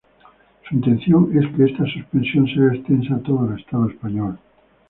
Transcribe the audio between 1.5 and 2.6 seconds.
que esta suspensión se